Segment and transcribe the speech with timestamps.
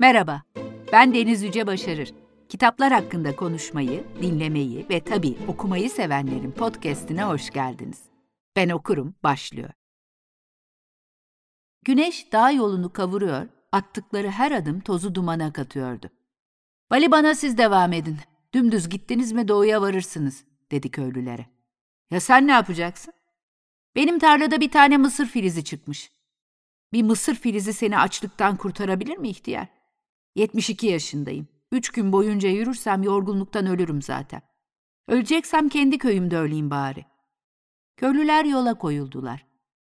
[0.00, 0.42] Merhaba,
[0.92, 2.12] ben Deniz Yüce Başarır.
[2.48, 8.02] Kitaplar hakkında konuşmayı, dinlemeyi ve tabii okumayı sevenlerin podcastine hoş geldiniz.
[8.56, 9.70] Ben okurum başlıyor.
[11.84, 16.10] Güneş dağ yolunu kavuruyor, attıkları her adım tozu dumana katıyordu.
[16.90, 18.16] Bali bana siz devam edin.
[18.54, 21.46] Dümdüz gittiniz mi doğuya varırsınız, dedi köylülere.
[22.10, 23.14] Ya sen ne yapacaksın?
[23.96, 26.12] Benim tarlada bir tane mısır filizi çıkmış.
[26.92, 29.79] Bir mısır filizi seni açlıktan kurtarabilir mi ihtiyar?
[30.34, 31.48] 72 yaşındayım.
[31.72, 34.42] Üç gün boyunca yürürsem yorgunluktan ölürüm zaten.
[35.08, 37.04] Öleceksem kendi köyümde öleyim bari.
[37.96, 39.46] Köylüler yola koyuldular.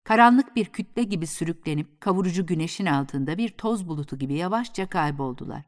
[0.03, 5.63] Karanlık bir kütle gibi sürüklenip kavurucu güneşin altında bir toz bulutu gibi yavaşça kayboldular.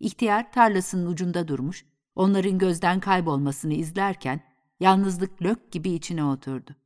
[0.00, 4.40] İhtiyar tarlasının ucunda durmuş, onların gözden kaybolmasını izlerken
[4.80, 6.76] yalnızlık lök gibi içine oturdu.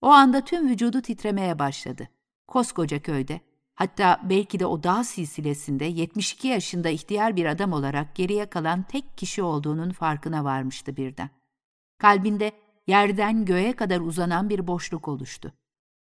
[0.00, 2.08] O anda tüm vücudu titremeye başladı.
[2.48, 3.40] Koskoca köyde,
[3.78, 9.18] hatta belki de o dağ silsilesinde 72 yaşında ihtiyar bir adam olarak geriye kalan tek
[9.18, 11.30] kişi olduğunun farkına varmıştı birden.
[11.98, 12.52] Kalbinde
[12.86, 15.52] yerden göğe kadar uzanan bir boşluk oluştu.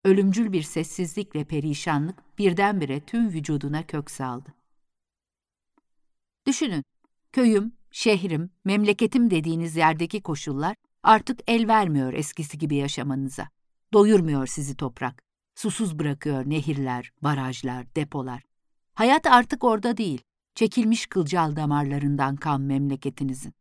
[0.05, 4.55] Ölümcül bir sessizlik ve perişanlık birdenbire tüm vücuduna kök saldı.
[6.47, 6.85] Düşünün,
[7.33, 13.49] köyüm, şehrim, memleketim dediğiniz yerdeki koşullar artık el vermiyor eskisi gibi yaşamanıza.
[13.93, 15.23] Doyurmuyor sizi toprak.
[15.55, 18.43] Susuz bırakıyor nehirler, barajlar, depolar.
[18.95, 20.23] Hayat artık orada değil.
[20.55, 23.55] Çekilmiş kılcal damarlarından kan memleketinizin.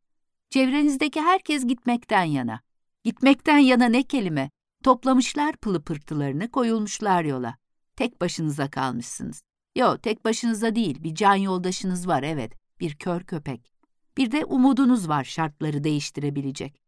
[0.50, 2.59] Çevrenizdeki herkes gitmekten yana.
[3.03, 4.50] Gitmekten yana ne kelime?
[4.83, 7.55] Toplamışlar pılı pırtılarını, koyulmuşlar yola.
[7.95, 9.44] Tek başınıza kalmışsınız.
[9.75, 13.73] Yo, tek başınıza değil, bir can yoldaşınız var evet, bir kör köpek.
[14.17, 16.81] Bir de umudunuz var şartları değiştirebilecek.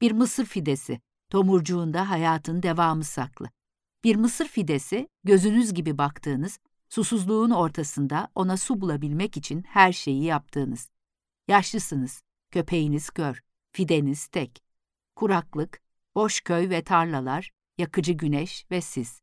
[0.00, 3.50] Bir mısır fidesi, tomurcuğunda hayatın devamı saklı.
[4.04, 6.58] Bir mısır fidesi, gözünüz gibi baktığınız,
[6.88, 10.90] susuzluğun ortasında ona su bulabilmek için her şeyi yaptığınız.
[11.48, 13.40] Yaşlısınız, köpeğiniz kör,
[13.72, 14.62] fideniz tek.
[15.16, 15.80] Kuraklık,
[16.14, 19.22] boş köy ve tarlalar, yakıcı güneş ve siz.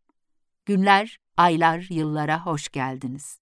[0.65, 3.39] Günler, aylar, yıllara hoş geldiniz.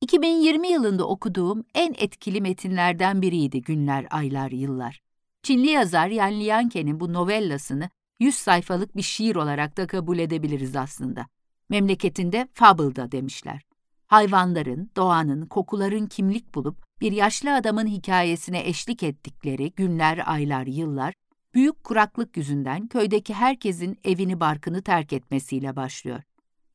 [0.00, 5.00] 2020 yılında okuduğum en etkili metinlerden biriydi Günler, Aylar, Yıllar.
[5.42, 11.26] Çinli yazar Yan Lianke'nin bu novellasını 100 sayfalık bir şiir olarak da kabul edebiliriz aslında.
[11.68, 13.62] Memleketinde fable'da demişler.
[14.06, 21.14] Hayvanların, doğanın, kokuların kimlik bulup bir yaşlı adamın hikayesine eşlik ettikleri günler, aylar, yıllar,
[21.54, 26.22] büyük kuraklık yüzünden köydeki herkesin evini barkını terk etmesiyle başlıyor.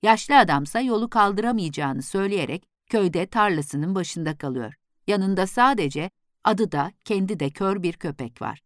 [0.03, 4.73] Yaşlı adamsa yolu kaldıramayacağını söyleyerek köyde tarlasının başında kalıyor.
[5.07, 6.09] Yanında sadece
[6.43, 8.61] adı da kendi de kör bir köpek var.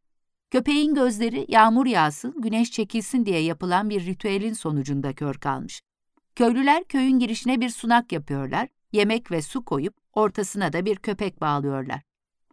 [0.52, 5.82] Köpeğin gözleri yağmur yağsın, güneş çekilsin diye yapılan bir ritüelin sonucunda kör kalmış.
[6.36, 12.02] Köylüler köyün girişine bir sunak yapıyorlar, yemek ve su koyup ortasına da bir köpek bağlıyorlar.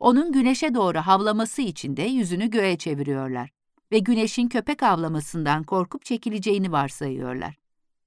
[0.00, 3.50] Onun güneşe doğru havlaması için de yüzünü göğe çeviriyorlar
[3.92, 7.54] ve güneşin köpek avlamasından korkup çekileceğini varsayıyorlar.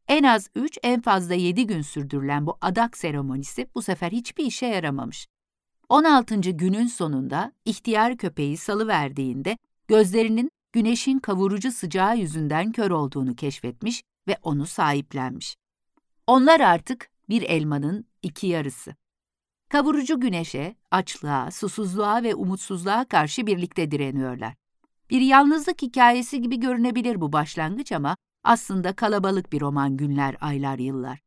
[0.08, 4.66] En az üç, en fazla yedi gün sürdürülen bu adak seremonisi bu sefer hiçbir işe
[4.66, 5.28] yaramamış.
[5.90, 6.36] 16.
[6.40, 14.38] günün sonunda ihtiyar köpeği salı verdiğinde gözlerinin güneşin kavurucu sıcağı yüzünden kör olduğunu keşfetmiş ve
[14.44, 15.56] onu sahiplenmiş.
[16.28, 18.96] Onlar artık bir elmanın iki yarısı.
[19.70, 24.56] Kavurucu güneşe, açlığa, susuzluğa ve umutsuzluğa karşı birlikte direniyorlar.
[25.10, 31.20] Bir yalnızlık hikayesi gibi görünebilir bu başlangıç ama aslında kalabalık bir roman günler, aylar, yıllar.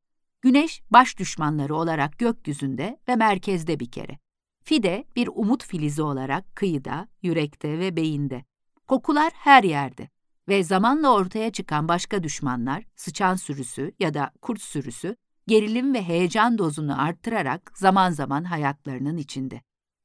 [0.43, 4.19] Güneş baş düşmanları olarak gökyüzünde ve merkezde bir kere.
[4.65, 8.45] Fide bir umut filizi olarak kıyıda, yürekte ve beyinde.
[8.91, 10.09] Kokular her yerde
[10.49, 16.59] ve zamanla ortaya çıkan başka düşmanlar, sıçan sürüsü ya da kurt sürüsü, gerilim ve heyecan
[16.59, 19.61] dozunu arttırarak zaman zaman hayatlarının içinde.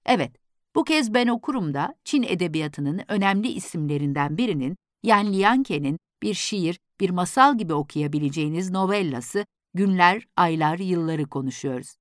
[0.06, 0.35] Evet,
[0.75, 7.09] bu kez ben okurum da Çin edebiyatının önemli isimlerinden birinin Yan Lianke'nin bir şiir, bir
[7.09, 11.95] masal gibi okuyabileceğiniz novellası Günler, Aylar, Yılları konuşuyoruz.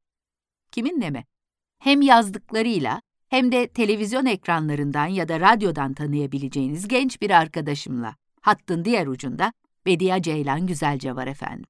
[0.73, 1.25] Kiminle mi?
[1.79, 3.03] Hem yazdıklarıyla
[3.35, 8.17] hem de televizyon ekranlarından ya da radyodan tanıyabileceğiniz genç bir arkadaşımla.
[8.41, 9.53] Hattın diğer ucunda
[9.87, 11.65] Bediye Ceylan Güzelce var efendim.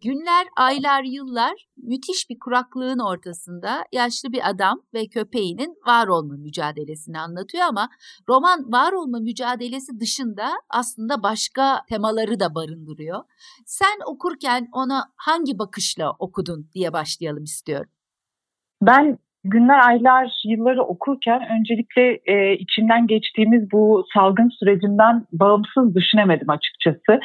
[0.00, 7.18] Günler, aylar, yıllar müthiş bir kuraklığın ortasında yaşlı bir adam ve köpeğinin var olma mücadelesini
[7.18, 7.88] anlatıyor ama
[8.28, 13.24] roman var olma mücadelesi dışında aslında başka temaları da barındırıyor.
[13.66, 17.90] Sen okurken ona hangi bakışla okudun diye başlayalım istiyorum.
[18.82, 27.20] Ben günler, aylar, yılları okurken öncelikle e, içinden geçtiğimiz bu salgın sürecinden bağımsız düşünemedim açıkçası.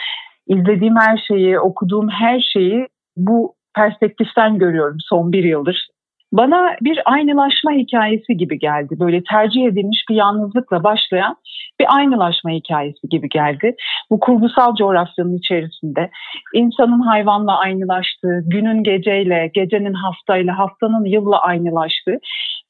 [0.48, 2.88] İzlediğim her şeyi, okuduğum her şeyi
[3.18, 5.88] bu perspektiften görüyorum son bir yıldır.
[6.33, 8.95] Bana bir aynılaşma hikayesi gibi geldi.
[9.00, 11.35] Böyle tercih edilmiş bir yalnızlıkla başlayan
[11.79, 13.75] bir aynılaşma hikayesi gibi geldi.
[14.09, 16.09] Bu kurgusal coğrafyanın içerisinde
[16.53, 22.18] insanın hayvanla aynılaştığı, günün geceyle, gecenin haftayla, haftanın yılla aynılaştığı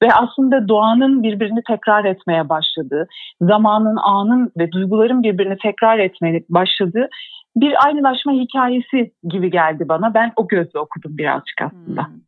[0.04, 3.08] ve aslında doğanın birbirini tekrar etmeye başladığı,
[3.42, 7.10] zamanın, anın ve duyguların birbirini tekrar etmeye başladığı
[7.56, 10.14] bir aynılaşma hikayesi gibi geldi bana.
[10.14, 12.08] Ben o gözle okudum birazcık aslında.
[12.08, 12.27] Hmm.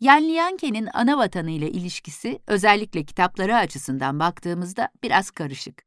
[0.00, 5.82] Yan Lianke'nin ana vatanı ile ilişkisi özellikle kitapları açısından baktığımızda biraz karışık.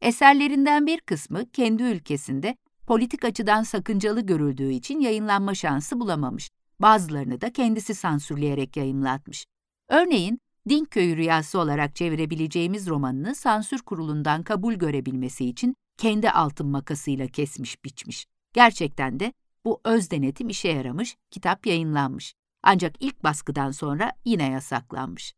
[0.00, 2.56] Eserlerinden bir kısmı kendi ülkesinde
[2.86, 6.50] politik açıdan sakıncalı görüldüğü için yayınlanma şansı bulamamış.
[6.80, 9.46] Bazılarını da kendisi sansürleyerek yayımlatmış.
[9.88, 17.84] Örneğin Dinköy Rüyası olarak çevirebileceğimiz romanını sansür kurulundan kabul görebilmesi için kendi altın makasıyla kesmiş
[17.84, 18.26] biçmiş.
[18.52, 19.32] Gerçekten de
[19.64, 22.34] bu öz denetim işe yaramış, kitap yayınlanmış.
[22.68, 25.34] Ancak ilk baskıdan sonra yine yasaklanmış.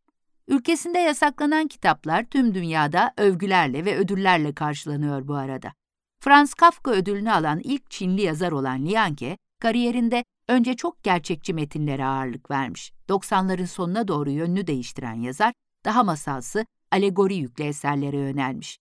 [0.48, 5.72] Ülkesinde yasaklanan kitaplar tüm dünyada övgülerle ve ödüllerle karşılanıyor bu arada.
[6.20, 12.50] Franz Kafka ödülünü alan ilk Çinli yazar olan Lianke, kariyerinde önce çok gerçekçi metinlere ağırlık
[12.50, 12.92] vermiş.
[13.08, 15.52] 90'ların sonuna doğru yönünü değiştiren yazar,
[15.84, 18.78] daha masalsı, alegori yüklü eserlere yönelmiş.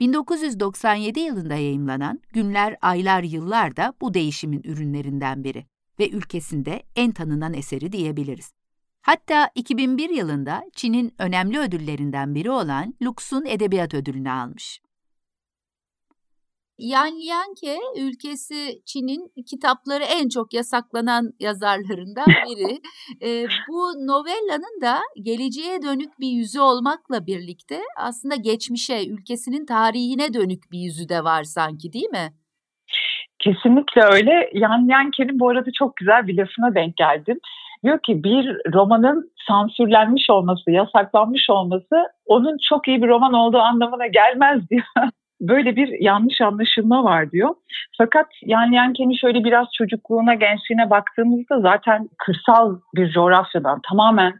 [0.00, 5.66] 1997 yılında yayımlanan Günler, Aylar, Yıllar da bu değişimin ürünlerinden biri
[5.98, 8.52] ve ülkesinde en tanınan eseri diyebiliriz.
[9.02, 14.80] Hatta 2001 yılında Çin'in önemli ödüllerinden biri olan Lux'un Edebiyat Ödülünü almış.
[16.78, 22.80] Yan Lianke ülkesi Çin'in kitapları en çok yasaklanan yazarlarından biri.
[23.22, 30.72] e, bu novellanın da geleceğe dönük bir yüzü olmakla birlikte aslında geçmişe, ülkesinin tarihine dönük
[30.72, 32.34] bir yüzü de var sanki değil mi?
[33.44, 34.50] Kesinlikle öyle.
[34.52, 37.38] Yan Yanker'in bu arada çok güzel bir lafına denk geldim.
[37.84, 41.96] Diyor ki bir romanın sansürlenmiş olması, yasaklanmış olması
[42.26, 44.82] onun çok iyi bir roman olduğu anlamına gelmez diyor.
[45.40, 47.54] Böyle bir yanlış anlaşılma var diyor.
[47.98, 54.32] Fakat yani Yanken'in şöyle biraz çocukluğuna, gençliğine baktığımızda zaten kırsal bir coğrafyadan tamamen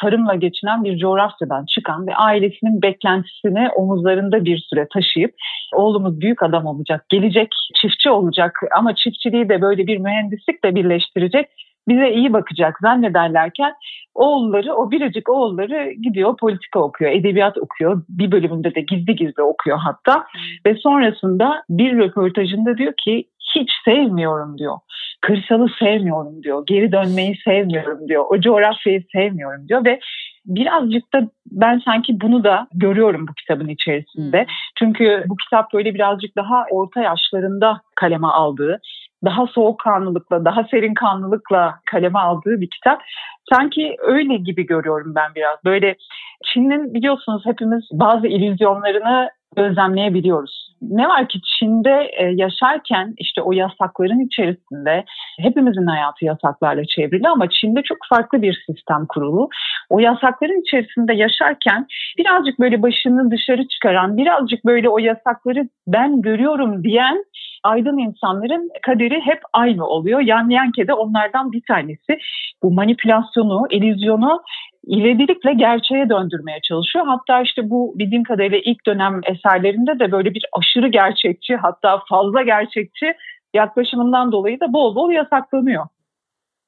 [0.00, 5.34] tarımla geçinen bir coğrafyadan çıkan ve ailesinin beklentisini omuzlarında bir süre taşıyıp
[5.72, 7.48] oğlumuz büyük adam olacak, gelecek
[7.82, 11.46] çiftçi olacak ama çiftçiliği de böyle bir mühendislikle birleştirecek
[11.88, 13.74] bize iyi bakacak zannederlerken
[14.14, 18.02] oğulları, o biricik oğulları gidiyor politika okuyor, edebiyat okuyor.
[18.08, 20.26] Bir bölümünde de gizli gizli okuyor hatta.
[20.66, 23.24] Ve sonrasında bir röportajında diyor ki
[23.56, 24.76] hiç sevmiyorum diyor.
[25.20, 26.64] Kırsalı sevmiyorum diyor.
[26.66, 28.24] Geri dönmeyi sevmiyorum diyor.
[28.28, 30.00] O coğrafyayı sevmiyorum diyor ve
[30.46, 34.46] birazcık da ben sanki bunu da görüyorum bu kitabın içerisinde.
[34.78, 38.80] Çünkü bu kitap böyle birazcık daha orta yaşlarında kaleme aldığı
[39.24, 43.02] daha soğukkanlılıkla, daha serin kanlılıkla kaleme aldığı bir kitap.
[43.52, 45.58] Sanki öyle gibi görüyorum ben biraz.
[45.64, 45.96] Böyle
[46.44, 50.65] Çin'in biliyorsunuz hepimiz bazı illüzyonlarını gözlemleyebiliyoruz.
[50.82, 55.04] Ne var ki Çin'de e, yaşarken işte o yasakların içerisinde
[55.40, 59.48] hepimizin hayatı yasaklarla çevrili ama Çin'de çok farklı bir sistem kurulu.
[59.90, 61.86] O yasakların içerisinde yaşarken
[62.18, 67.24] birazcık böyle başını dışarı çıkaran, birazcık böyle o yasakları ben görüyorum diyen
[67.62, 70.20] aydın insanların kaderi hep aynı oluyor.
[70.20, 72.18] Yan Yanke de onlardan bir tanesi.
[72.62, 74.42] Bu manipülasyonu, elizyonu
[74.88, 77.06] ivedilikle gerçeğe döndürmeye çalışıyor.
[77.06, 82.42] Hatta işte bu bildiğim kadarıyla ilk dönem eserlerinde de böyle bir aşırı gerçekçi hatta fazla
[82.42, 83.06] gerçekçi
[83.54, 85.86] yaklaşımından dolayı da bol bol yasaklanıyor.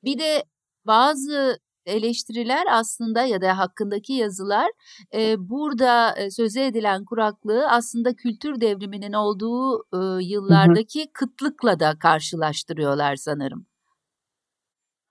[0.05, 0.43] Bir de
[0.87, 4.71] bazı eleştiriler aslında ya da hakkındaki yazılar
[5.15, 11.13] e, burada e, söze edilen kuraklığı aslında kültür devriminin olduğu e, yıllardaki hı hı.
[11.13, 13.67] kıtlıkla da karşılaştırıyorlar sanırım.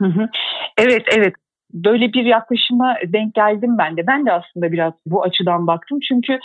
[0.02, 0.30] Hı hı.
[0.78, 1.34] Evet evet
[1.74, 4.08] böyle bir yaklaşıma denk geldim ben de.
[4.08, 6.00] Ben de aslında biraz bu açıdan baktım.
[6.08, 6.40] Çünkü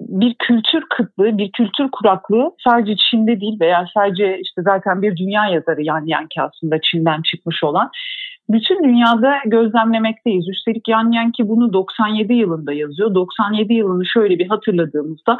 [0.00, 5.46] bir kültür kıtlığı, bir kültür kuraklığı sadece Çin'de değil veya sadece işte zaten bir dünya
[5.46, 7.90] yazarı yani Yanki aslında Çin'den çıkmış olan
[8.48, 10.48] bütün dünyada gözlemlemekteyiz.
[10.48, 13.14] Üstelik Yan Yanki bunu 97 yılında yazıyor.
[13.14, 15.38] 97 yılını şöyle bir hatırladığımızda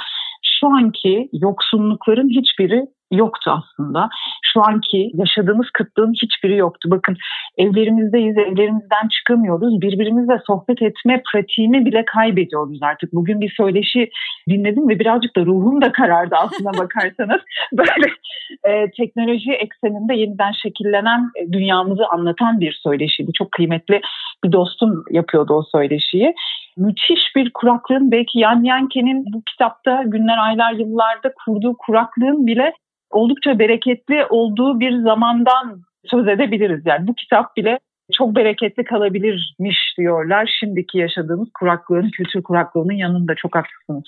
[0.61, 4.09] şu anki yoksunlukların hiçbiri yoktu aslında.
[4.43, 6.89] Şu anki yaşadığımız kıtlığın hiçbiri yoktu.
[6.91, 7.17] Bakın
[7.59, 9.81] evlerimizdeyiz, evlerimizden çıkamıyoruz.
[9.81, 13.13] Birbirimizle sohbet etme pratiğini bile kaybediyoruz artık.
[13.13, 14.11] Bugün bir söyleşi
[14.49, 17.41] dinledim ve birazcık da ruhum da karardı aslına bakarsanız.
[17.73, 18.07] Böyle
[18.65, 23.33] e, teknoloji ekseninde yeniden şekillenen e, dünyamızı anlatan bir söyleşiydi.
[23.33, 24.01] Çok kıymetli
[24.45, 26.35] bir dostum yapıyordu o söyleşiyi
[26.77, 32.73] müthiş bir kuraklığın belki Yan Yanke'nin bu kitapta günler, aylar, yıllarda kurduğu kuraklığın bile
[33.11, 36.87] oldukça bereketli olduğu bir zamandan söz edebiliriz.
[36.87, 37.79] Yani bu kitap bile
[38.13, 40.57] çok bereketli kalabilirmiş diyorlar.
[40.61, 44.05] Şimdiki yaşadığımız kuraklığın, kültür kuraklığının yanında çok haklısınız.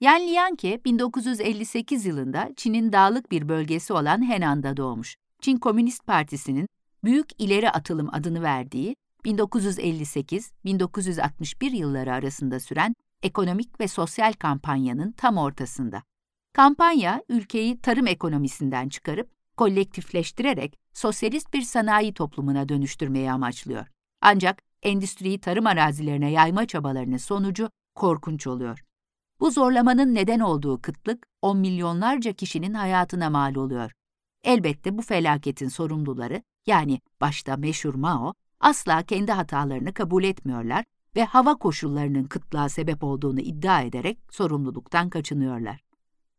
[0.00, 5.16] Yan Lianke 1958 yılında Çin'in dağlık bir bölgesi olan Henan'da doğmuş.
[5.40, 6.68] Çin Komünist Partisi'nin
[7.04, 8.96] Büyük İleri Atılım adını verdiği
[9.26, 16.02] 1958-1961 yılları arasında süren ekonomik ve sosyal kampanyanın tam ortasında.
[16.52, 23.86] Kampanya, ülkeyi tarım ekonomisinden çıkarıp kolektifleştirerek sosyalist bir sanayi toplumuna dönüştürmeyi amaçlıyor.
[24.20, 28.84] Ancak endüstriyi tarım arazilerine yayma çabalarının sonucu korkunç oluyor.
[29.40, 33.92] Bu zorlamanın neden olduğu kıtlık, on milyonlarca kişinin hayatına mal oluyor.
[34.44, 40.84] Elbette bu felaketin sorumluları, yani başta meşhur Mao, asla kendi hatalarını kabul etmiyorlar
[41.16, 45.80] ve hava koşullarının kıtlığa sebep olduğunu iddia ederek sorumluluktan kaçınıyorlar.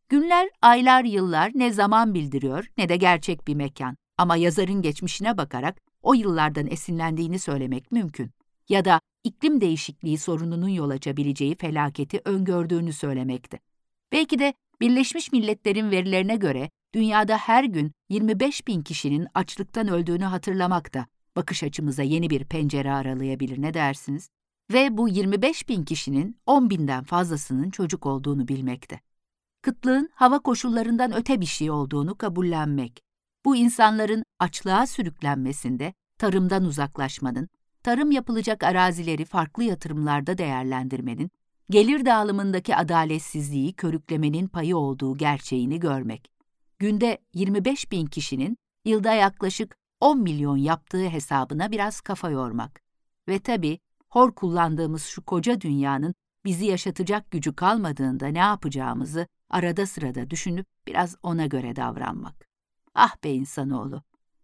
[0.10, 3.98] Günler, aylar, yıllar ne zaman bildiriyor ne de gerçek bir mekan.
[4.18, 8.32] Ama yazarın geçmişine bakarak o yıllardan esinlendiğini söylemek mümkün.
[8.70, 13.60] Ya da iklim değişikliği sorununun yol açabileceği felaketi öngördüğünü söylemekti.
[14.12, 20.94] Belki de Birleşmiş Milletler'in verilerine göre dünyada her gün 25 bin kişinin açlıktan öldüğünü hatırlamak
[20.94, 21.06] da
[21.38, 24.30] bakış açımıza yeni bir pencere aralayabilir ne dersiniz?
[24.74, 29.00] Ve bu 25 bin kişinin 10 binden fazlasının çocuk olduğunu bilmekte.
[29.62, 33.04] Kıtlığın hava koşullarından öte bir şey olduğunu kabullenmek.
[33.46, 37.50] Bu insanların açlığa sürüklenmesinde tarımdan uzaklaşmanın,
[37.84, 41.32] tarım yapılacak arazileri farklı yatırımlarda değerlendirmenin,
[41.70, 46.32] gelir dağılımındaki adaletsizliği körüklemenin payı olduğu gerçeğini görmek.
[46.80, 52.82] Günde 25 bin kişinin yılda yaklaşık 10 milyon yaptığı hesabına biraz kafa yormak.
[53.28, 60.30] Ve tabii hor kullandığımız şu koca dünyanın bizi yaşatacak gücü kalmadığında ne yapacağımızı arada sırada
[60.30, 62.48] düşünüp biraz ona göre davranmak.
[62.96, 64.04] Ah be insanoğlu!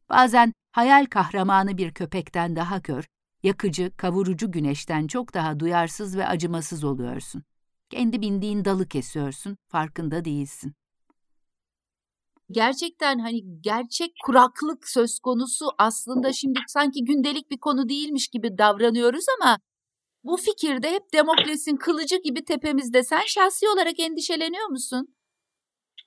[0.09, 3.05] Bazen hayal kahramanı bir köpekten daha kör,
[3.43, 7.43] yakıcı, kavurucu güneşten çok daha duyarsız ve acımasız oluyorsun.
[7.89, 10.73] Kendi bindiğin dalı kesiyorsun, farkında değilsin.
[12.51, 19.25] Gerçekten hani gerçek kuraklık söz konusu aslında şimdi sanki gündelik bir konu değilmiş gibi davranıyoruz
[19.41, 19.57] ama
[20.23, 23.03] bu fikirde hep Demokles'in kılıcı gibi tepemizde.
[23.03, 25.07] Sen şahsi olarak endişeleniyor musun?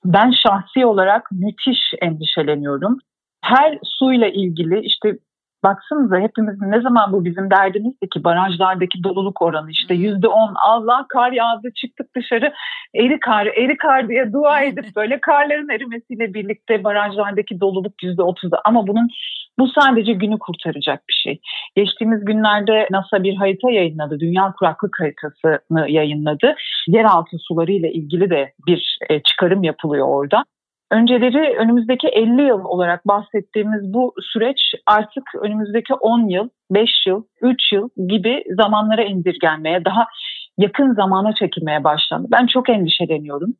[0.05, 2.97] Ben şahsi olarak müthiş endişeleniyorum.
[3.41, 5.19] Her suyla ilgili işte
[5.63, 11.05] baksanıza hepimizin ne zaman bu bizim derdimizdi ki barajlardaki doluluk oranı işte yüzde on Allah
[11.09, 12.53] kar yağdı çıktık dışarı
[12.95, 18.61] eri kar eri kar diye dua edip böyle karların erimesiyle birlikte barajlardaki doluluk yüzde otuzda
[18.65, 19.07] ama bunun
[19.59, 21.39] bu sadece günü kurtaracak bir şey.
[21.75, 24.19] Geçtiğimiz günlerde NASA bir harita yayınladı.
[24.19, 26.55] Dünya kuraklık haritasını yayınladı.
[26.87, 30.43] Yeraltı suları ile ilgili de bir e, çıkarım yapılıyor orada.
[30.91, 37.73] Önceleri önümüzdeki 50 yıl olarak bahsettiğimiz bu süreç artık önümüzdeki 10 yıl, 5 yıl, 3
[37.73, 40.07] yıl gibi zamanlara indirgenmeye, daha
[40.57, 42.27] yakın zamana çekilmeye başlandı.
[42.31, 43.53] Ben çok endişeleniyorum.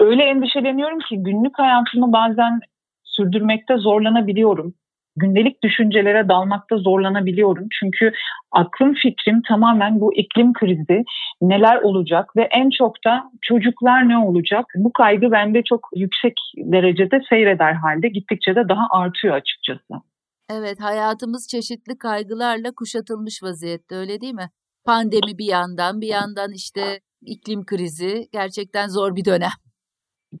[0.00, 2.60] Öyle endişeleniyorum ki günlük hayatımı bazen
[3.04, 4.74] sürdürmekte zorlanabiliyorum
[5.16, 7.68] gündelik düşüncelere dalmakta zorlanabiliyorum.
[7.80, 8.12] Çünkü
[8.52, 11.04] aklım fikrim tamamen bu iklim krizi
[11.42, 14.64] neler olacak ve en çok da çocuklar ne olacak?
[14.76, 20.04] Bu kaygı bende çok yüksek derecede seyreder halde gittikçe de daha artıyor açıkçası.
[20.50, 24.50] Evet hayatımız çeşitli kaygılarla kuşatılmış vaziyette öyle değil mi?
[24.84, 29.63] Pandemi bir yandan bir yandan işte iklim krizi gerçekten zor bir dönem.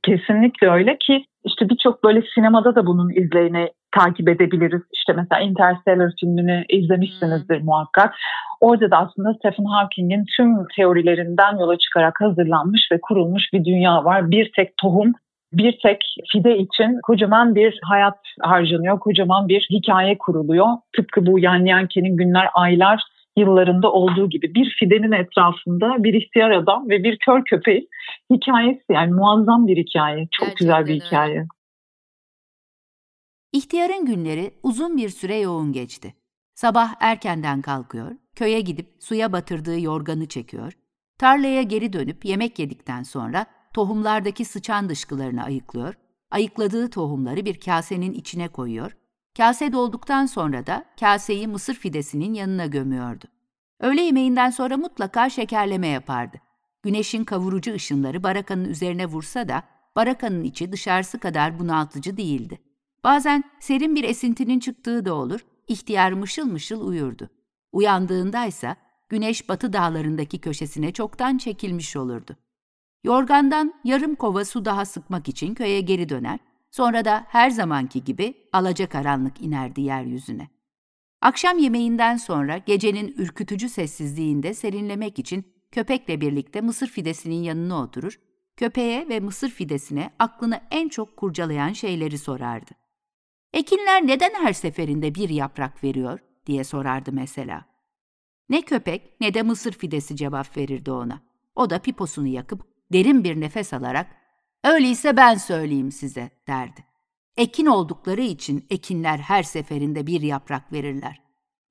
[0.02, 4.82] Kesinlikle öyle ki işte birçok böyle sinemada da bunun izleyine takip edebiliriz.
[4.92, 7.64] İşte mesela Interstellar filmini izlemişsinizdir hmm.
[7.64, 8.14] muhakkak.
[8.60, 14.30] Orada da aslında Stephen Hawking'in tüm teorilerinden yola çıkarak hazırlanmış ve kurulmuş bir dünya var.
[14.30, 15.12] Bir tek tohum
[15.52, 16.00] bir tek
[16.32, 20.66] fide için kocaman bir hayat harcanıyor, kocaman bir hikaye kuruluyor.
[20.96, 23.02] Tıpkı bu Yan Yanke'nin günler, aylar
[23.36, 27.88] yıllarında olduğu gibi bir fidenin etrafında bir ihtiyar adam ve bir kör köpeğin
[28.32, 30.28] hikayesi yani muazzam bir hikaye.
[30.32, 31.38] Çok Gerçekten güzel bir hikaye.
[31.38, 31.46] Öyle.
[33.52, 36.14] İhtiyarın günleri uzun bir süre yoğun geçti.
[36.54, 40.72] Sabah erkenden kalkıyor, köye gidip suya batırdığı yorganı çekiyor,
[41.18, 45.94] tarlaya geri dönüp yemek yedikten sonra tohumlardaki sıçan dışkılarını ayıklıyor,
[46.30, 48.96] ayıkladığı tohumları bir kasenin içine koyuyor,
[49.36, 53.24] kase dolduktan sonra da kaseyi mısır fidesinin yanına gömüyordu.
[53.80, 56.36] Öğle yemeğinden sonra mutlaka şekerleme yapardı.
[56.82, 59.62] Güneşin kavurucu ışınları barakanın üzerine vursa da
[59.96, 62.60] barakanın içi dışarısı kadar bunaltıcı değildi.
[63.04, 67.30] Bazen serin bir esintinin çıktığı da olur, ihtiyar mışıl mışıl uyurdu.
[67.72, 68.76] Uyandığındaysa
[69.08, 72.36] güneş batı dağlarındaki köşesine çoktan çekilmiş olurdu.
[73.04, 76.38] Yorgandan yarım kova su daha sıkmak için köye geri döner,
[76.74, 80.48] Sonra da her zamanki gibi alacakaranlık inerdi yeryüzüne.
[81.20, 88.20] Akşam yemeğinden sonra gecenin ürkütücü sessizliğinde serinlemek için köpekle birlikte mısır fidesinin yanına oturur,
[88.56, 92.70] köpeğe ve mısır fidesine aklını en çok kurcalayan şeyleri sorardı.
[93.52, 97.64] Ekinler neden her seferinde bir yaprak veriyor diye sorardı mesela.
[98.48, 101.20] Ne köpek ne de mısır fidesi cevap verirdi ona.
[101.54, 104.23] O da piposunu yakıp derin bir nefes alarak
[104.64, 106.84] öyleyse ben söyleyeyim size derdi.
[107.36, 111.20] Ekin oldukları için ekinler her seferinde bir yaprak verirler.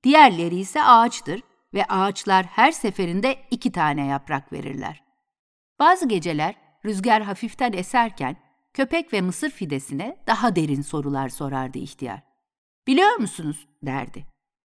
[0.04, 1.40] Diğerleri ise ağaçtır
[1.74, 5.02] ve ağaçlar her seferinde iki tane yaprak verirler.
[5.78, 8.36] Bazı geceler rüzgar hafiften eserken
[8.74, 12.22] köpek ve mısır fidesine daha derin sorular sorardı ihtiyar.
[12.86, 14.26] Biliyor musunuz derdi.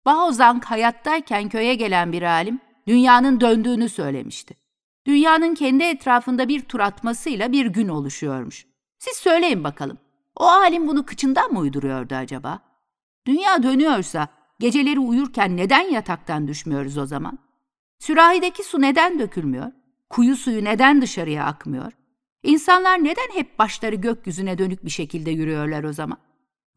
[0.06, 4.54] Baozang hayattayken köye gelen bir alim dünyanın döndüğünü söylemişti.
[5.08, 8.66] Dünyanın kendi etrafında bir tur atmasıyla bir gün oluşuyormuş.
[8.98, 9.98] Siz söyleyin bakalım.
[10.36, 12.58] O alim bunu kıçından mı uyduruyordu acaba?
[13.26, 14.28] Dünya dönüyorsa
[14.60, 17.38] geceleri uyurken neden yataktan düşmüyoruz o zaman?
[17.98, 19.72] Sürahideki su neden dökülmüyor?
[20.10, 21.92] Kuyu suyu neden dışarıya akmıyor?
[22.42, 26.18] İnsanlar neden hep başları gökyüzüne dönük bir şekilde yürüyorlar o zaman?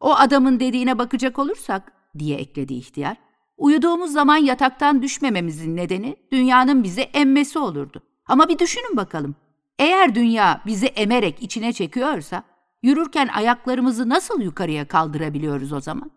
[0.00, 3.16] O adamın dediğine bakacak olursak, diye ekledi ihtiyar,
[3.56, 8.02] uyuduğumuz zaman yataktan düşmememizin nedeni dünyanın bizi emmesi olurdu.
[8.26, 9.34] Ama bir düşünün bakalım.
[9.78, 12.44] Eğer dünya bizi emerek içine çekiyorsa,
[12.82, 16.10] yürürken ayaklarımızı nasıl yukarıya kaldırabiliyoruz o zaman?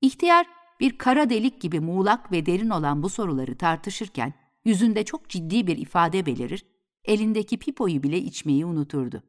[0.00, 0.46] İhtiyar,
[0.80, 5.76] bir kara delik gibi muğlak ve derin olan bu soruları tartışırken, yüzünde çok ciddi bir
[5.78, 6.64] ifade belirir,
[7.04, 9.22] elindeki pipoyu bile içmeyi unuturdu.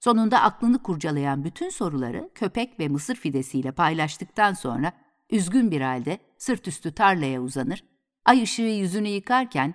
[0.00, 4.92] Sonunda aklını kurcalayan bütün soruları köpek ve mısır fidesiyle paylaştıktan sonra
[5.30, 7.84] üzgün bir halde sırt üstü tarlaya uzanır,
[8.24, 9.74] ay ışığı yüzünü yıkarken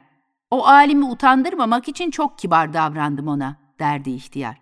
[0.54, 4.62] o alimi utandırmamak için çok kibar davrandım ona, derdi ihtiyar.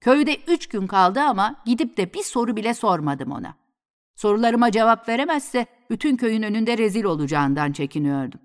[0.00, 3.54] Köyde üç gün kaldı ama gidip de bir soru bile sormadım ona.
[4.14, 8.40] Sorularıma cevap veremezse bütün köyün önünde rezil olacağından çekiniyordum.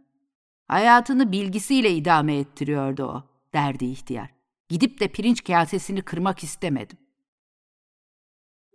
[0.68, 4.30] Hayatını bilgisiyle idame ettiriyordu o, derdi ihtiyar.
[4.70, 6.98] Gidip de pirinç kasesini kırmak istemedim.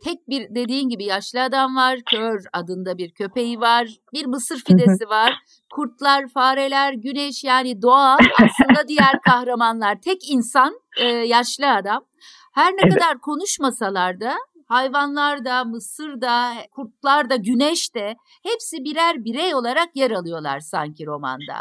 [0.05, 5.09] Tek bir dediğin gibi yaşlı adam var, kör adında bir köpeği var, bir mısır fidesi
[5.09, 5.35] var,
[5.73, 10.01] kurtlar, fareler, güneş yani doğa aslında diğer kahramanlar.
[10.01, 12.05] Tek insan, e, yaşlı adam.
[12.55, 14.35] Her ne kadar konuşmasalar da
[14.69, 21.07] hayvanlar da, mısır da, kurtlar da, güneş de hepsi birer birey olarak yer alıyorlar sanki
[21.07, 21.55] romanda.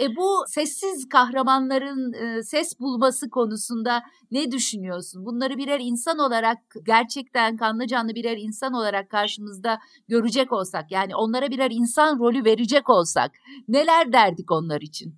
[0.00, 5.26] E, bu sessiz kahramanların e, ses bulması konusunda ne düşünüyorsun?
[5.26, 11.50] Bunları birer insan olarak gerçekten kanlı canlı birer insan olarak karşımızda görecek olsak yani onlara
[11.50, 13.30] birer insan rolü verecek olsak
[13.68, 15.14] neler derdik onlar için?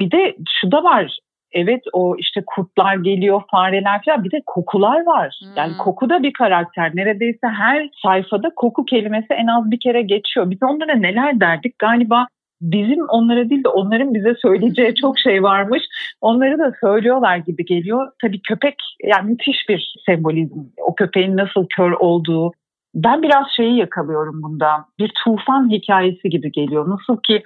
[0.00, 1.18] Bir de şu da var
[1.54, 5.38] evet o işte kurtlar geliyor, fareler falan bir de kokular var.
[5.42, 5.50] Hmm.
[5.56, 6.90] Yani koku da bir karakter.
[6.94, 10.50] Neredeyse her sayfada koku kelimesi en az bir kere geçiyor.
[10.50, 11.78] Biz onlara neler derdik?
[11.78, 12.26] Galiba
[12.60, 15.82] bizim onlara değil de onların bize söyleyeceği çok şey varmış.
[16.20, 18.08] Onları da söylüyorlar gibi geliyor.
[18.22, 20.60] Tabii köpek yani müthiş bir sembolizm.
[20.82, 22.52] O köpeğin nasıl kör olduğu,
[22.94, 24.84] ben biraz şeyi yakalıyorum bunda.
[24.98, 26.90] Bir tufan hikayesi gibi geliyor.
[26.90, 27.42] Nasıl ki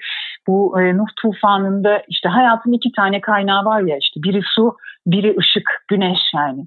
[0.47, 5.37] bu e, Nuh tufanında işte hayatın iki tane kaynağı var ya işte biri su, biri
[5.39, 6.65] ışık, güneş yani.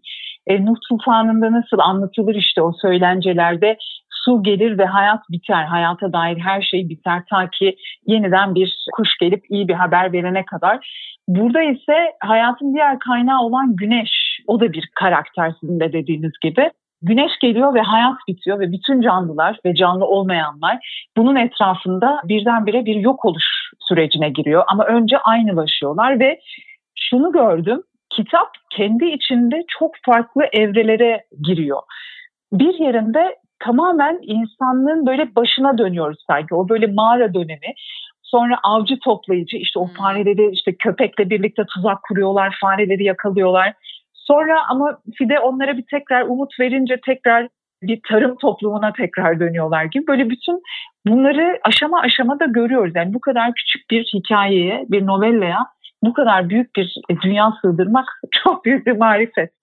[0.48, 3.78] E, Nuh tufanında nasıl anlatılır işte o söylencelerde
[4.10, 5.64] su gelir ve hayat biter.
[5.64, 10.46] Hayata dair her şey biter ta ki yeniden bir kuş gelip iyi bir haber verene
[10.46, 10.98] kadar.
[11.28, 14.12] Burada ise hayatın diğer kaynağı olan güneş.
[14.48, 16.70] O da bir karakter sizin de dediğiniz gibi.
[17.02, 22.96] Güneş geliyor ve hayat bitiyor ve bütün canlılar ve canlı olmayanlar bunun etrafında birdenbire bir
[22.96, 23.46] yok oluş
[23.80, 24.64] sürecine giriyor.
[24.68, 26.40] Ama önce aynılaşıyorlar ve
[26.96, 27.84] şunu gördüm.
[28.10, 31.82] Kitap kendi içinde çok farklı evrelere giriyor.
[32.54, 36.56] Bir yerinde tamamen insanlığın böyle başına dönüyoruz sanki.
[36.56, 37.74] O böyle mağara dönemi.
[38.22, 43.74] Sonra avcı toplayıcı işte o fareleri işte köpekle birlikte tuzak kuruyorlar, fareleri yakalıyorlar.
[44.28, 47.48] Sonra ama Fide onlara bir tekrar umut verince tekrar
[47.82, 50.62] bir tarım toplumuna tekrar dönüyorlar gibi böyle bütün
[51.08, 52.94] bunları aşama aşama da görüyoruz.
[52.96, 55.66] Yani bu kadar küçük bir hikayeye, bir novellaya
[56.04, 58.06] bu kadar büyük bir dünya sığdırmak
[58.44, 59.54] çok büyük bir marifet.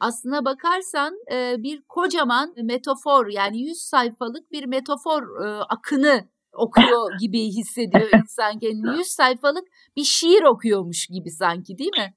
[0.00, 1.14] Aslına bakarsan
[1.58, 5.22] bir kocaman metafor yani 100 sayfalık bir metafor
[5.68, 8.98] akını okuyor gibi hissediyor insan kendini.
[8.98, 9.64] 100 sayfalık
[9.96, 12.14] bir şiir okuyormuş gibi sanki değil mi?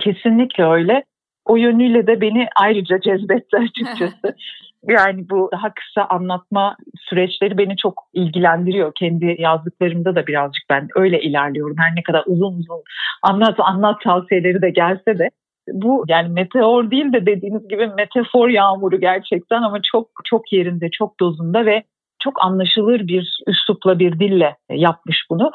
[0.00, 1.04] Kesinlikle öyle.
[1.44, 4.36] O yönüyle de beni ayrıca cezbetti açıkçası.
[4.88, 8.92] yani bu daha kısa anlatma süreçleri beni çok ilgilendiriyor.
[8.94, 11.76] Kendi yazdıklarımda da birazcık ben öyle ilerliyorum.
[11.78, 12.82] Her ne kadar uzun uzun
[13.22, 15.30] anlat anlat tavsiyeleri de gelse de
[15.68, 21.20] bu yani meteor değil de dediğiniz gibi metafor yağmuru gerçekten ama çok çok yerinde, çok
[21.20, 21.82] dozunda ve
[22.22, 25.50] çok anlaşılır bir üslupla bir dille yapmış bunu.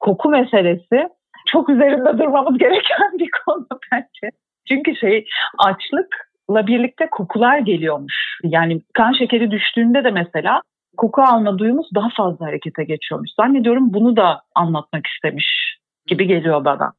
[0.00, 1.08] Koku meselesi
[1.46, 4.36] çok üzerinde durmamız gereken bir konu bence.
[4.68, 5.26] Çünkü şey
[5.58, 8.38] açlıkla birlikte kokular geliyormuş.
[8.42, 10.60] Yani kan şekeri düştüğünde de mesela
[10.96, 13.30] koku alma duyumuz daha fazla harekete geçiyormuş.
[13.40, 16.92] Zannediyorum bunu da anlatmak istemiş gibi geliyor bana.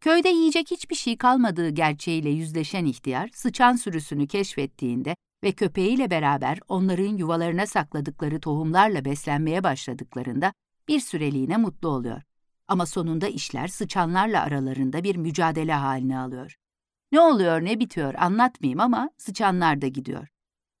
[0.00, 7.16] Köyde yiyecek hiçbir şey kalmadığı gerçeğiyle yüzleşen ihtiyar, sıçan sürüsünü keşfettiğinde ve köpeğiyle beraber onların
[7.16, 10.52] yuvalarına sakladıkları tohumlarla beslenmeye başladıklarında
[10.88, 12.22] bir süreliğine mutlu oluyor.
[12.68, 16.56] Ama sonunda işler sıçanlarla aralarında bir mücadele haline alıyor.
[17.12, 20.28] Ne oluyor ne bitiyor anlatmayayım ama sıçanlar da gidiyor.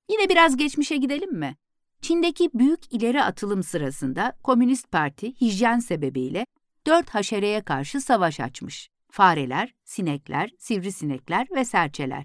[0.08, 1.56] Yine biraz geçmişe gidelim mi?
[2.00, 6.46] Çin'deki büyük ileri atılım sırasında Komünist Parti hijyen sebebiyle
[6.86, 8.88] dört haşereye karşı savaş açmış.
[9.10, 12.24] Fareler, sinekler, sivrisinekler ve serçeler.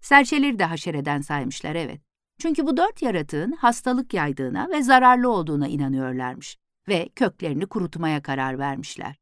[0.00, 2.00] Serçeleri de haşereden saymışlar evet.
[2.38, 6.56] Çünkü bu dört yaratığın hastalık yaydığına ve zararlı olduğuna inanıyorlarmış
[6.88, 9.16] ve köklerini kurutmaya karar vermişler.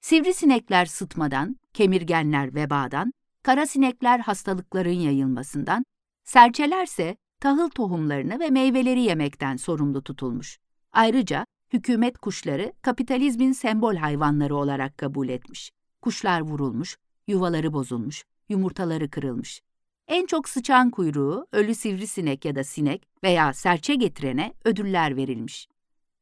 [0.00, 5.84] Sivrisinekler sıtmadan, kemirgenler vebadan, kara sinekler hastalıkların yayılmasından,
[6.24, 10.58] serçelerse tahıl tohumlarını ve meyveleri yemekten sorumlu tutulmuş.
[10.92, 15.70] Ayrıca hükümet kuşları kapitalizmin sembol hayvanları olarak kabul etmiş.
[16.02, 16.96] Kuşlar vurulmuş,
[17.28, 19.60] yuvaları bozulmuş, yumurtaları kırılmış.
[20.08, 25.68] En çok sıçan kuyruğu, ölü sivrisinek ya da sinek veya serçe getirene ödüller verilmiş.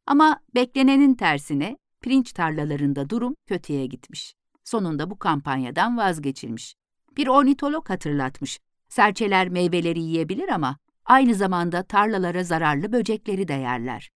[0.08, 4.34] Ama beklenenin tersine pirinç tarlalarında durum kötüye gitmiş.
[4.64, 6.74] Sonunda bu kampanyadan vazgeçilmiş.
[7.16, 8.58] Bir ornitolog hatırlatmış.
[8.88, 14.10] Serçeler meyveleri yiyebilir ama aynı zamanda tarlalara zararlı böcekleri de yerler.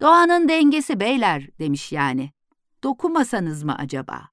[0.00, 2.30] Doğanın dengesi beyler demiş yani.
[2.82, 4.28] Dokumasanız mı acaba?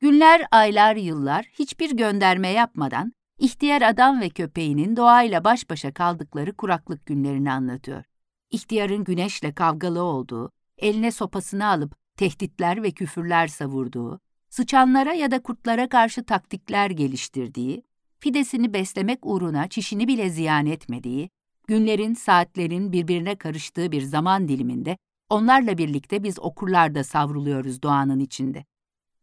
[0.00, 7.06] Günler, aylar, yıllar hiçbir gönderme yapmadan ihtiyar adam ve köpeğinin doğayla baş başa kaldıkları kuraklık
[7.06, 8.04] günlerini anlatıyor.
[8.50, 15.88] İhtiyarın güneşle kavgalı olduğu, eline sopasını alıp tehditler ve küfürler savurduğu, sıçanlara ya da kurtlara
[15.88, 17.82] karşı taktikler geliştirdiği,
[18.20, 21.30] fidesini beslemek uğruna çişini bile ziyan etmediği,
[21.66, 24.96] günlerin, saatlerin birbirine karıştığı bir zaman diliminde
[25.30, 28.64] onlarla birlikte biz okurlar da savruluyoruz doğanın içinde.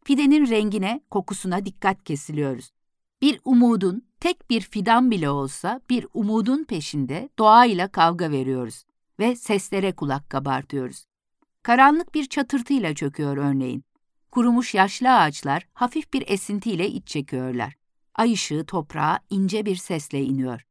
[0.04, 2.70] Fidenin rengine, kokusuna dikkat kesiliyoruz.
[3.22, 8.84] Bir umudun, tek bir fidan bile olsa bir umudun peşinde doğayla kavga veriyoruz
[9.20, 11.04] ve seslere kulak kabartıyoruz.
[11.62, 13.84] Karanlık bir çatırtıyla çöküyor örneğin.
[14.30, 17.76] Kurumuş yaşlı ağaçlar hafif bir esintiyle iç çekiyorlar.
[18.14, 20.66] Ay ışığı toprağa ince bir sesle iniyor.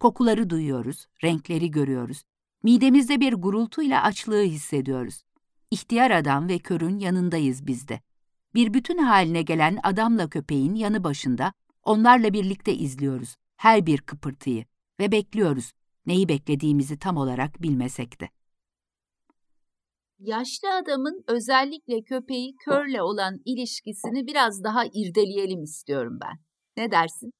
[0.00, 2.22] Kokuları duyuyoruz, renkleri görüyoruz.
[2.62, 5.22] Midemizde bir gurultuyla açlığı hissediyoruz.
[5.70, 8.00] İhtiyar adam ve körün yanındayız biz de.
[8.54, 14.64] Bir bütün haline gelen adamla köpeğin yanı başında onlarla birlikte izliyoruz her bir kıpırtıyı
[15.00, 15.72] ve bekliyoruz
[16.06, 18.24] neyi beklediğimizi tam olarak bilmesek de.
[20.18, 26.38] Yaşlı adamın özellikle köpeği körle olan ilişkisini biraz daha irdeleyelim istiyorum ben.
[26.76, 27.30] Ne dersin?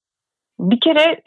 [0.59, 1.23] Bir kere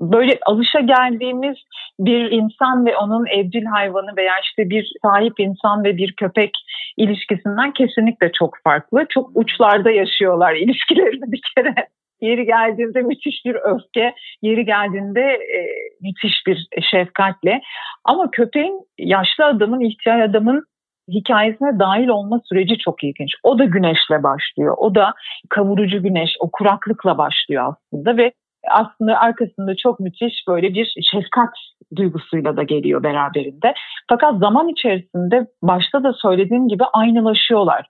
[0.00, 1.56] böyle alışa geldiğimiz
[1.98, 6.50] bir insan ve onun evcil hayvanı veya işte bir sahip insan ve bir köpek
[6.96, 9.06] ilişkisinden kesinlikle çok farklı.
[9.08, 11.74] Çok uçlarda yaşıyorlar ilişkilerini bir kere.
[12.20, 15.58] Yeri geldiğinde müthiş bir öfke, yeri geldiğinde e,
[16.00, 17.60] müthiş bir şefkatle.
[18.04, 20.64] Ama köpeğin, yaşlı adamın, ihtiyar adamın
[21.08, 23.30] hikayesine dahil olma süreci çok ilginç.
[23.42, 24.74] O da güneşle başlıyor.
[24.78, 25.12] O da
[25.50, 28.32] kavurucu güneş, o kuraklıkla başlıyor aslında ve
[28.70, 31.50] aslında arkasında çok müthiş böyle bir şefkat
[31.96, 33.74] duygusuyla da geliyor beraberinde.
[34.08, 37.86] Fakat zaman içerisinde başta da söylediğim gibi aynılaşıyorlar.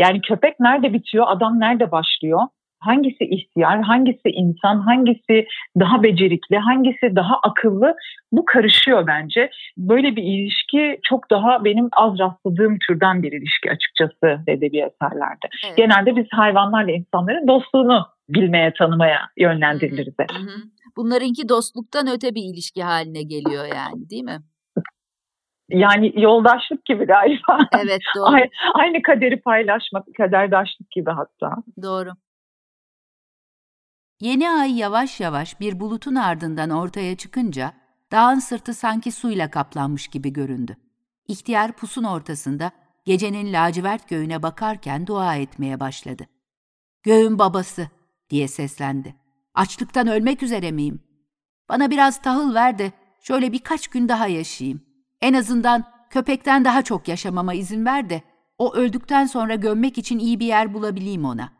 [0.00, 2.40] Yani köpek nerede bitiyor, adam nerede başlıyor?
[2.80, 5.46] Hangisi ihtiyar, hangisi insan, hangisi
[5.80, 7.94] daha becerikli, hangisi daha akıllı
[8.32, 9.50] bu karışıyor bence.
[9.76, 15.48] Böyle bir ilişki çok daha benim az rastladığım türden bir ilişki açıkçası edebi eserlerde.
[15.66, 15.76] Evet.
[15.76, 20.14] Genelde biz hayvanlarla insanların dostluğunu bilmeye, tanımaya yönlendiriliriz.
[20.30, 20.56] Hı hı.
[20.96, 24.38] Bunlarınki dostluktan öte bir ilişki haline geliyor yani değil mi?
[25.70, 27.58] Yani yoldaşlık gibi galiba.
[27.82, 28.36] Evet doğru.
[28.74, 31.56] Aynı kaderi paylaşmak, kaderdaşlık gibi hatta.
[31.82, 32.10] Doğru.
[34.20, 37.72] Yeni ay yavaş yavaş bir bulutun ardından ortaya çıkınca
[38.12, 40.76] dağın sırtı sanki suyla kaplanmış gibi göründü.
[41.28, 42.70] İhtiyar pusun ortasında
[43.04, 46.26] gecenin lacivert göğüne bakarken dua etmeye başladı.
[47.02, 47.88] Göğün babası
[48.30, 49.14] diye seslendi.
[49.54, 51.00] Açlıktan ölmek üzere miyim?
[51.68, 54.80] Bana biraz tahıl ver de şöyle birkaç gün daha yaşayayım.
[55.20, 58.22] En azından köpekten daha çok yaşamama izin ver de
[58.58, 61.52] o öldükten sonra gömmek için iyi bir yer bulabileyim ona.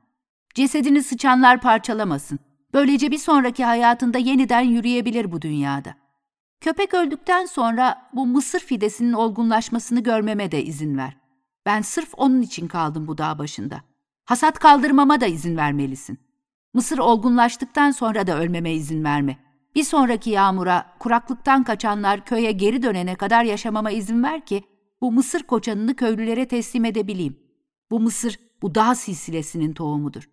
[0.55, 2.48] Cesedini sıçanlar parçalamasın.
[2.75, 5.95] Böylece bir sonraki hayatında yeniden yürüyebilir bu dünyada.
[6.61, 11.17] Köpek öldükten sonra bu mısır fidesinin olgunlaşmasını görmeme de izin ver.
[11.67, 13.81] Ben sırf onun için kaldım bu dağ başında.
[14.25, 16.19] Hasat kaldırmama da izin vermelisin.
[16.75, 19.39] Mısır olgunlaştıktan sonra da ölmeme izin verme.
[19.75, 24.65] Bir sonraki yağmura, kuraklıktan kaçanlar köye geri dönene kadar yaşamama izin ver ki
[25.01, 27.41] bu mısır koçanını köylülere teslim edebileyim.
[27.91, 30.29] Bu mısır, bu dağ silsilesinin tohumudur.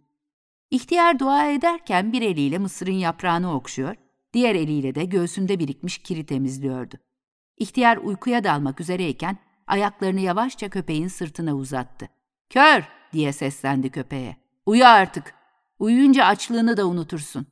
[0.75, 3.95] İhtiyar dua ederken bir eliyle mısırın yaprağını okşuyor,
[4.33, 6.95] diğer eliyle de göğsünde birikmiş kiri temizliyordu.
[7.57, 12.09] İhtiyar uykuya dalmak üzereyken ayaklarını yavaşça köpeğin sırtına uzattı.
[12.49, 12.83] Kör
[13.13, 14.37] diye seslendi köpeğe.
[14.65, 15.35] Uyu artık.
[15.79, 17.47] Uyuyunca açlığını da unutursun.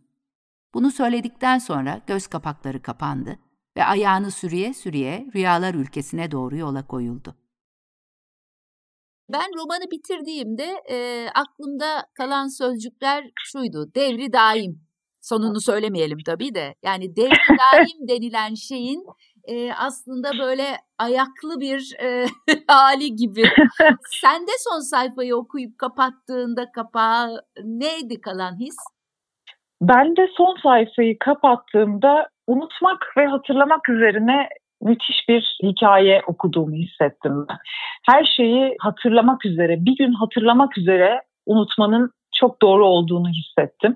[0.74, 3.40] Bunu söyledikten sonra göz kapakları kapandı
[3.78, 7.36] ve ayağını sürüye sürüye rüyalar ülkesine doğru yola koyuldu.
[9.30, 13.96] Ben romanı bitirdiğimde e, aklımda kalan sözcükler şuydu.
[13.96, 14.82] Devri daim.
[15.22, 16.76] Sonunu söylemeyelim tabii de.
[16.84, 19.06] Yani devri daim denilen şeyin
[19.44, 20.66] e, aslında böyle
[21.00, 22.26] ayaklı bir e,
[22.68, 23.44] hali gibi.
[24.22, 28.76] Sen de son sayfayı okuyup kapattığında kapağı neydi kalan his?
[29.82, 34.50] Ben de son sayfayı kapattığımda unutmak ve hatırlamak üzerine
[34.84, 37.46] müthiş bir hikaye okuduğumu hissettim.
[38.10, 43.94] Her şeyi hatırlamak üzere, bir gün hatırlamak üzere unutmanın çok doğru olduğunu hissettim.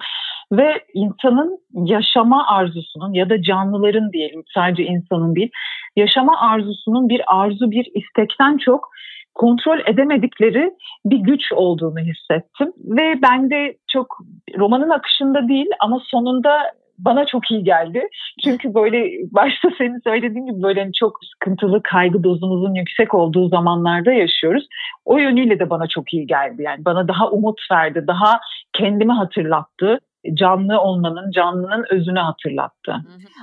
[0.52, 5.52] Ve insanın yaşama arzusunun ya da canlıların diyelim sadece insanın değil,
[5.96, 8.90] yaşama arzusunun bir arzu, bir istekten çok
[9.36, 10.72] kontrol edemedikleri
[11.06, 12.74] bir güç olduğunu hissettim.
[12.78, 14.18] Ve ben de çok
[14.58, 18.08] romanın akışında değil ama sonunda bana çok iyi geldi.
[18.44, 18.98] Çünkü böyle
[19.32, 24.68] başta senin söylediğin gibi böyle hani çok sıkıntılı kaygı dozumuzun yüksek olduğu zamanlarda yaşıyoruz.
[25.06, 26.62] O yönüyle de bana çok iyi geldi.
[26.62, 28.40] Yani bana daha umut verdi, daha
[28.74, 30.00] kendimi hatırlattı
[30.34, 32.96] canlı olmanın, canlının özünü hatırlattı.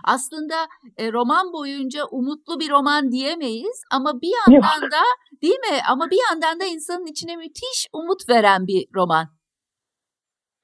[0.05, 0.55] Aslında
[0.97, 4.93] e, roman boyunca umutlu bir roman diyemeyiz ama bir yandan Yok.
[4.93, 5.03] da
[5.43, 5.79] değil mi?
[5.91, 9.27] Ama bir yandan da insanın içine müthiş umut veren bir roman.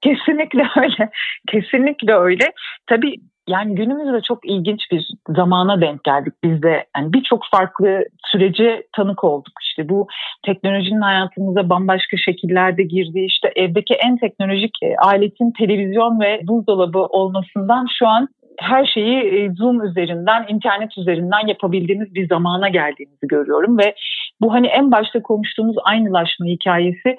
[0.00, 1.10] Kesinlikle öyle.
[1.48, 2.52] Kesinlikle öyle.
[2.86, 3.16] Tabii
[3.48, 6.86] yani günümüzde çok ilginç bir zamana denk geldik biz de.
[6.96, 9.52] Yani birçok farklı sürece tanık olduk.
[9.62, 10.06] İşte bu
[10.46, 17.86] teknolojinin hayatımıza bambaşka şekillerde girdiği işte evdeki en teknolojik e, aletin televizyon ve buzdolabı olmasından
[17.98, 23.94] şu an her şeyi e, Zoom üzerinden, internet üzerinden yapabildiğimiz bir zamana geldiğimizi görüyorum ve
[24.40, 27.16] bu hani en başta konuştuğumuz aynılaşma hikayesi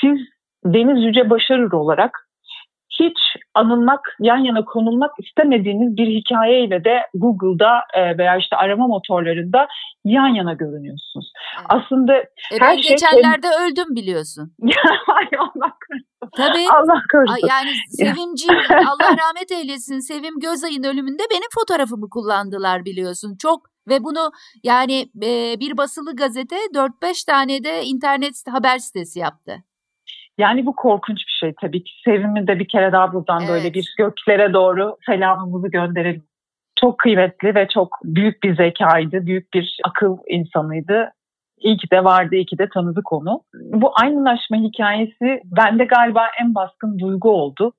[0.00, 0.18] siz
[0.64, 2.28] Deniz Yüce Başarır olarak
[3.00, 3.18] hiç
[3.54, 9.66] anılmak, yan yana konulmak istemediğiniz bir hikayeyle de Google'da e, veya işte arama motorlarında
[10.04, 11.32] yan yana görünüyorsunuz.
[11.58, 11.66] Evet.
[11.68, 14.52] Aslında e her şey geçenlerde öldüm biliyorsun.
[15.08, 16.30] Ay Allah korusun.
[16.36, 16.66] Tabii.
[16.70, 17.48] Allah korusun.
[17.48, 19.98] Yani Sevimciğim Allah rahmet eylesin.
[19.98, 23.36] Sevim Gözay'ın ölümünde benim fotoğrafımı kullandılar biliyorsun.
[23.42, 24.30] Çok ve bunu
[24.62, 29.64] yani e, bir basılı gazete 4-5 tane de internet haber sitesi yaptı.
[30.38, 31.92] Yani bu korkunç bir şey tabii ki.
[32.04, 33.50] Sevim'i de bir kere daha buradan evet.
[33.50, 36.22] böyle bir göklere doğru selamımızı gönderelim.
[36.80, 41.10] Çok kıymetli ve çok büyük bir zekaydı, büyük bir akıl insanıydı.
[41.58, 43.40] İyi ki de vardı, iyi ki de tanıdık onu.
[43.54, 47.72] Bu aynılaşma hikayesi bende galiba en baskın duygu oldu.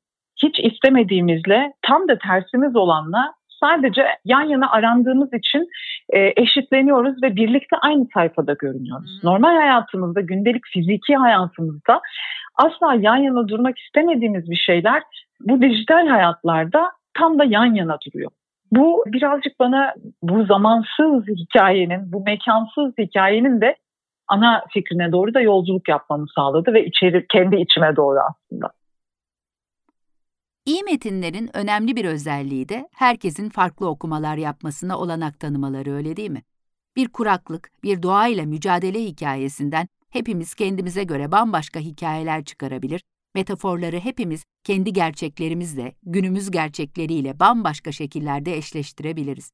[0.43, 5.67] Hiç istemediğimizle tam da tersimiz olanla sadece yan yana arandığımız için
[6.09, 9.23] e, eşitleniyoruz ve birlikte aynı sayfada görünüyoruz.
[9.23, 12.01] Normal hayatımızda, gündelik fiziki hayatımızda
[12.57, 15.03] asla yan yana durmak istemediğimiz bir şeyler
[15.41, 18.31] bu dijital hayatlarda tam da yan yana duruyor.
[18.71, 23.75] Bu birazcık bana bu zamansız hikayenin, bu mekansız hikayenin de
[24.27, 28.71] ana fikrine doğru da yolculuk yapmamı sağladı ve içeri kendi içime doğru aslında.
[30.65, 36.41] İyi metinlerin önemli bir özelliği de herkesin farklı okumalar yapmasına olanak tanımaları öyle değil mi?
[36.95, 44.93] Bir kuraklık, bir doğayla mücadele hikayesinden hepimiz kendimize göre bambaşka hikayeler çıkarabilir, metaforları hepimiz kendi
[44.93, 49.51] gerçeklerimizle, günümüz gerçekleriyle bambaşka şekillerde eşleştirebiliriz.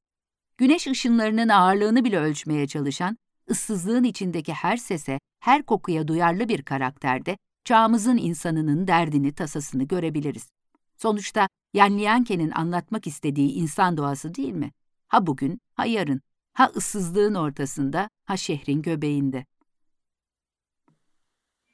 [0.58, 3.17] Güneş ışınlarının ağırlığını bile ölçmeye çalışan,
[3.50, 10.50] ıssızlığın içindeki her sese, her kokuya duyarlı bir karakterde çağımızın insanının derdini, tasasını görebiliriz.
[10.97, 14.71] Sonuçta Yanlianke'nin anlatmak istediği insan doğası değil mi?
[15.08, 16.21] Ha bugün, ha yarın,
[16.54, 19.45] ha ıssızlığın ortasında, ha şehrin göbeğinde.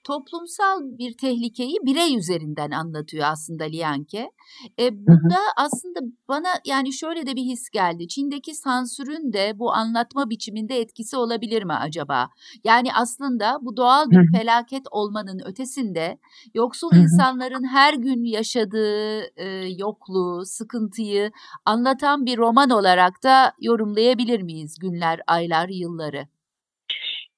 [0.08, 4.32] Toplumsal bir tehlikeyi birey üzerinden anlatıyor aslında Lianke.
[4.80, 8.08] E, burada aslında bana yani şöyle de bir his geldi.
[8.08, 12.30] Çin'deki sansürün de bu anlatma biçiminde etkisi olabilir mi acaba?
[12.64, 16.18] Yani aslında bu doğal bir felaket olmanın ötesinde
[16.54, 19.46] yoksul insanların her gün yaşadığı e,
[19.78, 21.32] yokluğu, sıkıntıyı
[21.66, 26.37] anlatan bir roman olarak da yorumlayabilir miyiz günler, aylar, yılları?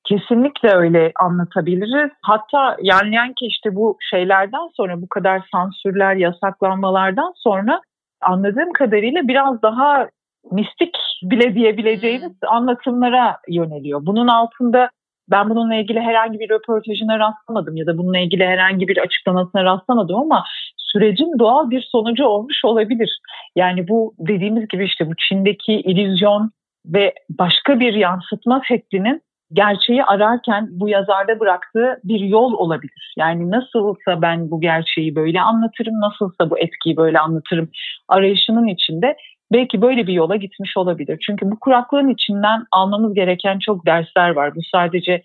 [0.09, 2.11] Kesinlikle öyle anlatabiliriz.
[2.21, 7.81] Hatta yani ki işte bu şeylerden sonra bu kadar sansürler, yasaklanmalardan sonra
[8.21, 10.09] anladığım kadarıyla biraz daha
[10.51, 12.49] mistik bile diyebileceğimiz hmm.
[12.49, 14.05] anlatımlara yöneliyor.
[14.05, 14.89] Bunun altında
[15.31, 20.15] ben bununla ilgili herhangi bir röportajına rastlamadım ya da bununla ilgili herhangi bir açıklamasına rastlamadım
[20.15, 20.43] ama
[20.77, 23.19] sürecin doğal bir sonucu olmuş olabilir.
[23.55, 26.51] Yani bu dediğimiz gibi işte bu Çin'deki illüzyon
[26.85, 29.21] ve başka bir yansıtma şeklinin
[29.53, 33.13] gerçeği ararken bu yazarda bıraktığı bir yol olabilir.
[33.17, 37.69] Yani nasılsa ben bu gerçeği böyle anlatırım, nasılsa bu etkiyi böyle anlatırım
[38.07, 39.17] arayışının içinde
[39.51, 41.19] belki böyle bir yola gitmiş olabilir.
[41.25, 44.55] Çünkü bu kuraklığın içinden almamız gereken çok dersler var.
[44.55, 45.23] Bu sadece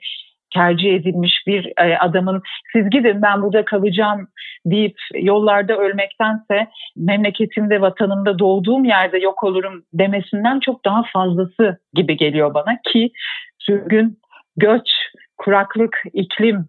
[0.55, 4.29] tercih edilmiş bir e, adamın siz gidin ben burada kalacağım
[4.67, 12.55] deyip yollarda ölmektense memleketimde vatanımda doğduğum yerde yok olurum demesinden çok daha fazlası gibi geliyor
[12.55, 13.11] bana ki
[13.67, 14.19] sürgün,
[14.57, 14.89] göç,
[15.39, 16.69] kuraklık, iklim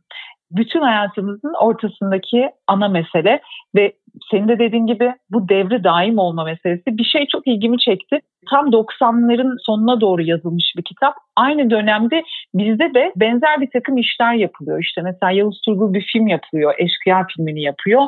[0.51, 3.41] bütün hayatımızın ortasındaki ana mesele
[3.75, 3.93] ve
[4.31, 8.19] senin de dediğin gibi bu devre daim olma meselesi bir şey çok ilgimi çekti.
[8.49, 11.15] Tam 90'ların sonuna doğru yazılmış bir kitap.
[11.35, 14.79] Aynı dönemde bizde de benzer bir takım işler yapılıyor.
[14.79, 16.73] İşte mesela Yavuz Turgul bir film yapıyor.
[16.77, 18.01] Eşkıya filmini yapıyor.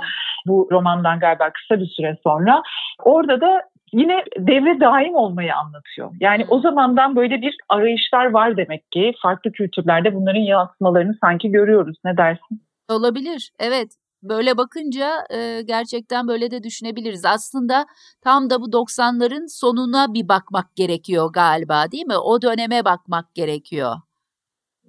[0.47, 2.61] Bu romandan galiba kısa bir süre sonra.
[3.03, 3.61] Orada da
[3.93, 6.11] yine devre daim olmayı anlatıyor.
[6.19, 9.13] Yani o zamandan böyle bir arayışlar var demek ki.
[9.21, 11.97] Farklı kültürlerde bunların yansımalarını sanki görüyoruz.
[12.05, 12.61] Ne dersin?
[12.89, 13.51] Olabilir.
[13.59, 13.91] Evet.
[14.23, 17.25] Böyle bakınca e, gerçekten böyle de düşünebiliriz.
[17.25, 17.85] Aslında
[18.21, 22.17] tam da bu 90'ların sonuna bir bakmak gerekiyor galiba değil mi?
[22.17, 23.95] O döneme bakmak gerekiyor.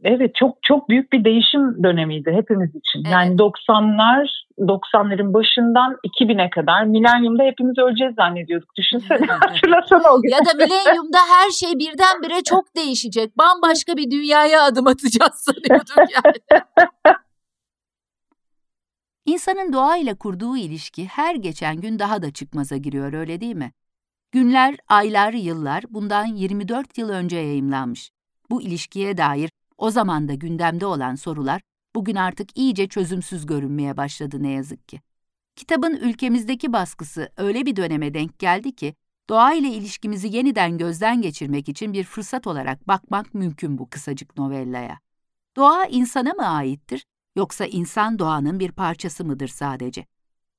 [0.05, 2.99] Evet çok çok büyük bir değişim dönemiydi hepimiz için.
[3.05, 3.13] Evet.
[3.13, 8.77] Yani 90'lar 90'ların başından 2000'e kadar milenyumda hepimiz öleceğiz zannediyorduk.
[8.77, 10.31] Düşünsene hatırlasana o gün.
[10.31, 13.39] Ya da milenyumda her şey birdenbire çok değişecek.
[13.39, 16.65] Bambaşka bir dünyaya adım atacağız sanıyorduk yani.
[19.27, 23.73] İnsanın doğayla kurduğu ilişki her geçen gün daha da çıkmaza giriyor öyle değil mi?
[24.33, 28.11] Günler, aylar, yıllar bundan 24 yıl önce yayımlanmış.
[28.51, 31.63] Bu ilişkiye dair o zaman da gündemde olan sorular
[31.95, 35.01] bugün artık iyice çözümsüz görünmeye başladı ne yazık ki.
[35.57, 38.95] Kitabın ülkemizdeki baskısı öyle bir döneme denk geldi ki
[39.29, 44.99] doğa ile ilişkimizi yeniden gözden geçirmek için bir fırsat olarak bakmak mümkün bu kısacık novellaya.
[45.57, 47.05] Doğa insana mı aittir
[47.37, 50.07] yoksa insan doğanın bir parçası mıdır sadece?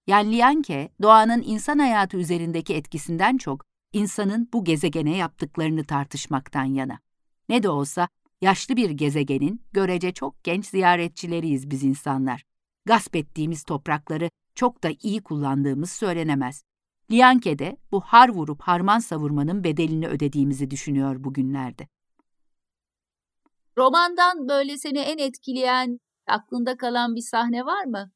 [0.07, 6.99] Yani Lianke, doğanın insan hayatı üzerindeki etkisinden çok insanın bu gezegene yaptıklarını tartışmaktan yana.
[7.49, 8.07] Ne de olsa
[8.41, 12.43] Yaşlı bir gezegenin görece çok genç ziyaretçileriyiz biz insanlar.
[12.85, 16.63] Gasp ettiğimiz toprakları çok da iyi kullandığımız söylenemez.
[17.11, 21.87] Lianke de bu har vurup harman savurmanın bedelini ödediğimizi düşünüyor bugünlerde.
[23.77, 28.11] Romandan böyle seni en etkileyen, aklında kalan bir sahne var mı?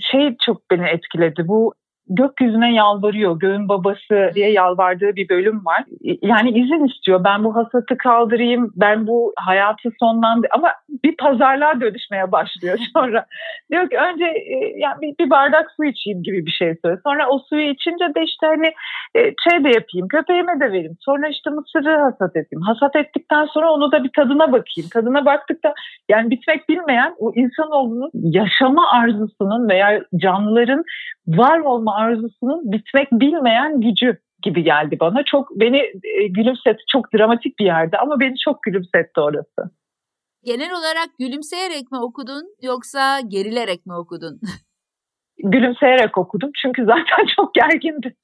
[0.00, 1.48] Şey çok beni etkiledi.
[1.48, 1.74] Bu
[2.08, 3.38] gökyüzüne yalvarıyor.
[3.38, 5.84] Göğün babası diye yalvardığı bir bölüm var.
[6.22, 7.24] Yani izin istiyor.
[7.24, 8.72] Ben bu hasatı kaldırayım.
[8.76, 10.46] Ben bu hayatı sonlandı.
[10.50, 10.72] Ama
[11.04, 13.26] bir pazarlığa dönüşmeye başlıyor sonra.
[13.72, 17.00] diyor ki önce e, yani bir, bir bardak su içeyim gibi bir şey söylüyor.
[17.04, 18.66] Sonra o suyu içince de işte hani
[19.14, 20.08] e, şey de yapayım.
[20.08, 20.96] Köpeğime de vereyim.
[21.00, 22.62] Sonra işte mısırı hasat edeyim.
[22.62, 24.88] Hasat ettikten sonra onu da bir tadına bakayım.
[24.92, 25.74] Tadına baktıkta
[26.08, 30.84] yani bitmek bilmeyen o insanoğlunun yaşama arzusunun veya canlıların
[31.26, 35.24] var olma arzusunun bitmek bilmeyen gücü gibi geldi bana.
[35.24, 36.82] Çok beni e, gülümsetti.
[36.92, 39.70] Çok dramatik bir yerde ama beni çok gülümsetti orası.
[40.44, 44.40] Genel olarak gülümseyerek mi okudun yoksa gerilerek mi okudun?
[45.44, 48.14] gülümseyerek okudum çünkü zaten çok gergindi.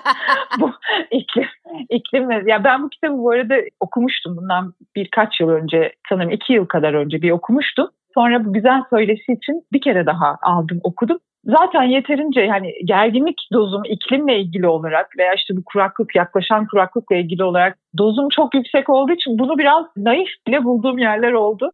[0.60, 0.70] bu
[1.10, 1.48] iklim,
[1.90, 6.66] iklim ya ben bu kitabı bu arada okumuştum bundan birkaç yıl önce sanırım iki yıl
[6.66, 7.88] kadar önce bir okumuştum.
[8.14, 13.82] Sonra bu güzel söyleşi için bir kere daha aldım okudum zaten yeterince yani gerginlik dozum
[13.84, 19.12] iklimle ilgili olarak veya işte bu kuraklık yaklaşan kuraklıkla ilgili olarak dozum çok yüksek olduğu
[19.12, 21.70] için bunu biraz naif bile bulduğum yerler oldu.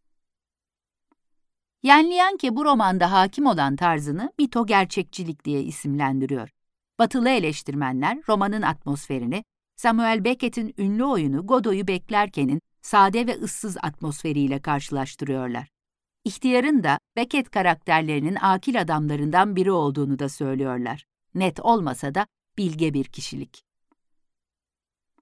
[1.83, 6.51] Yenliyanke bu romanda hakim olan tarzını mito gerçekçilik diye isimlendiriyor.
[6.99, 9.45] Batılı eleştirmenler romanın atmosferini
[9.77, 15.78] Samuel Beckett'in ünlü oyunu Godot'u beklerkenin sade ve ıssız atmosferiyle karşılaştırıyorlar.
[16.25, 21.05] İhtiyarın da Beckett karakterlerinin akil adamlarından biri olduğunu da söylüyorlar.
[21.35, 22.27] Net olmasa da
[22.59, 23.63] bilge bir kişilik.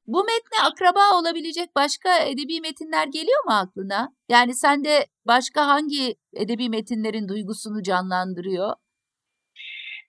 [0.06, 4.08] Bu metne akraba olabilecek başka edebi metinler geliyor mu aklına?
[4.28, 8.72] Yani sende başka hangi edebi metinlerin duygusunu canlandırıyor?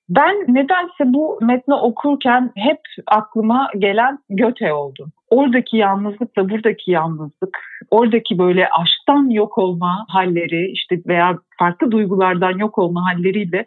[0.10, 5.12] Ben nedense bu metni okurken hep aklıma gelen Göte oldu.
[5.30, 7.57] Oradaki yalnızlıkla buradaki yalnızlık,
[7.91, 13.65] oradaki böyle aşktan yok olma halleri işte veya farklı duygulardan yok olma halleriyle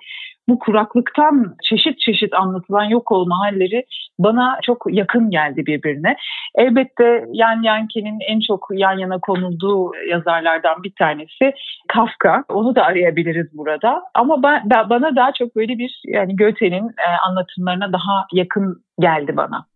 [0.48, 3.84] bu kuraklıktan çeşit çeşit anlatılan yok olma halleri
[4.18, 6.16] bana çok yakın geldi birbirine.
[6.54, 11.52] Elbette Yan Yanke'nin en çok yan yana konulduğu yazarlardan bir tanesi
[11.88, 12.44] Kafka.
[12.48, 14.02] Onu da arayabiliriz burada.
[14.14, 19.66] Ama ben, bana daha çok böyle bir yani Goethe'nin e, anlatımlarına daha yakın geldi bana.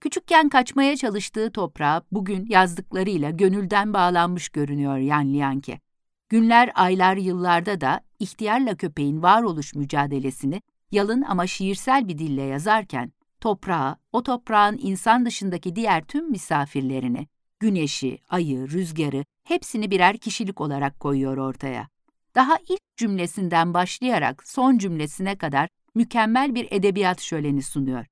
[0.00, 5.80] Küçükken kaçmaya çalıştığı toprağa bugün yazdıklarıyla gönülden bağlanmış görünüyor Yan Lianke.
[6.28, 13.96] Günler, aylar, yıllarda da ihtiyarla köpeğin varoluş mücadelesini yalın ama şiirsel bir dille yazarken, toprağa,
[14.12, 17.26] o toprağın insan dışındaki diğer tüm misafirlerini,
[17.60, 21.88] güneşi, ayı, rüzgarı hepsini birer kişilik olarak koyuyor ortaya.
[22.34, 28.06] Daha ilk cümlesinden başlayarak son cümlesine kadar mükemmel bir edebiyat şöleni sunuyor.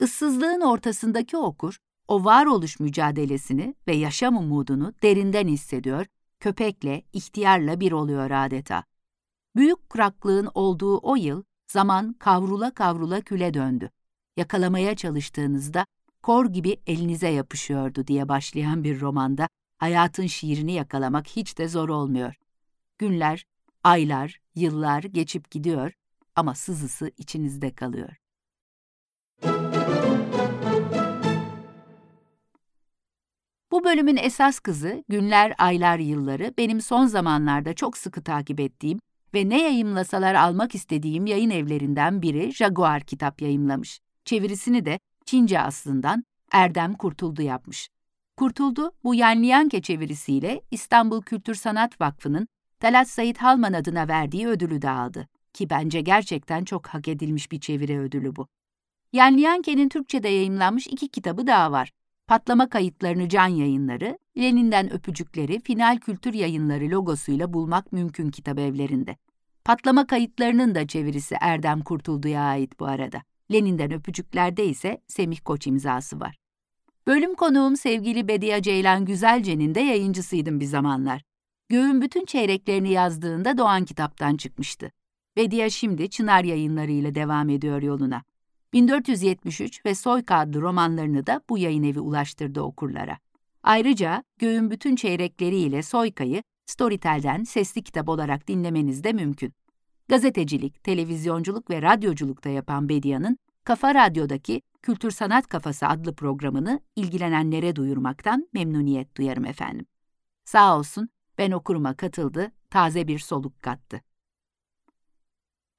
[0.00, 1.78] Issızlığın ortasındaki okur,
[2.08, 6.06] o varoluş mücadelesini ve yaşam umudunu derinden hissediyor,
[6.40, 8.84] köpekle, ihtiyarla bir oluyor adeta.
[9.56, 13.90] Büyük kuraklığın olduğu o yıl, zaman kavrula kavrula küle döndü.
[14.36, 15.86] Yakalamaya çalıştığınızda,
[16.22, 22.34] kor gibi elinize yapışıyordu diye başlayan bir romanda, hayatın şiirini yakalamak hiç de zor olmuyor.
[22.98, 23.44] Günler,
[23.84, 25.92] aylar, yıllar geçip gidiyor
[26.36, 28.16] ama sızısı içinizde kalıyor.
[33.78, 38.98] Bu bölümün esas kızı günler, aylar, yılları benim son zamanlarda çok sıkı takip ettiğim
[39.34, 44.00] ve ne yayımlasalar almak istediğim yayın evlerinden biri Jaguar kitap yayımlamış.
[44.24, 47.88] Çevirisini de Çince aslından Erdem Kurtuldu yapmış.
[48.36, 52.48] Kurtuldu bu Yanliyanke çevirisiyle İstanbul Kültür Sanat Vakfı'nın
[52.80, 55.28] Talat Said Halman adına verdiği ödülü de aldı.
[55.52, 58.46] Ki bence gerçekten çok hak edilmiş bir çeviri ödülü bu.
[59.12, 61.92] Yanliyanke'nin Türkçe'de yayımlanmış iki kitabı daha var.
[62.28, 69.16] Patlama kayıtlarını can yayınları, Lenin'den öpücükleri Final Kültür Yayınları logosuyla bulmak mümkün kitap evlerinde.
[69.64, 73.22] Patlama kayıtlarının da çevirisi Erdem Kurtuldu'ya ait bu arada.
[73.52, 76.36] Lenin'den öpücüklerde ise Semih Koç imzası var.
[77.06, 81.22] Bölüm konuğum sevgili Bediye Ceylan Güzelce'nin de yayıncısıydım bir zamanlar.
[81.68, 84.90] Göğün bütün çeyreklerini yazdığında Doğan kitaptan çıkmıştı.
[85.36, 88.22] Bediye şimdi Çınar yayınları ile devam ediyor yoluna.
[88.72, 93.18] 1473 ve Soyka adlı romanlarını da bu yayın evi ulaştırdı okurlara.
[93.62, 99.52] Ayrıca Göğün bütün çeyrekleriyle Soyka'yı Storytel'den sesli kitap olarak dinlemeniz de mümkün.
[100.08, 108.48] Gazetecilik, televizyonculuk ve radyoculukta yapan Bedia'nın Kafa Radyo'daki Kültür Sanat Kafası adlı programını ilgilenenlere duyurmaktan
[108.52, 109.86] memnuniyet duyarım efendim.
[110.44, 111.08] Sağ olsun
[111.38, 114.00] ben okuruma katıldı, taze bir soluk kattı.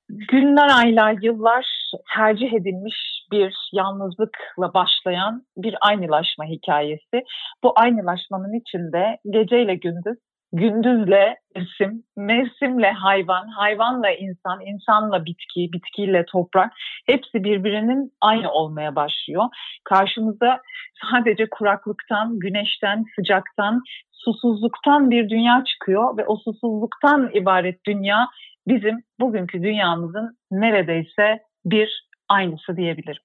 [0.10, 2.96] Günler, aylar, yıllar tercih edilmiş
[3.32, 7.24] bir yalnızlıkla başlayan bir aynılaşma hikayesi.
[7.64, 10.18] Bu aynılaşmanın içinde geceyle gündüz,
[10.54, 16.74] gündüzle mevsim, mevsimle hayvan, hayvanla insan, insanla bitki, bitkiyle toprak
[17.06, 19.46] hepsi birbirinin aynı olmaya başlıyor.
[19.84, 20.62] Karşımıza
[21.02, 23.82] sadece kuraklıktan, güneşten, sıcaktan,
[24.12, 28.28] susuzluktan bir dünya çıkıyor ve o susuzluktan ibaret dünya
[28.70, 33.24] bizim bugünkü dünyamızın neredeyse bir aynısı diyebilirim.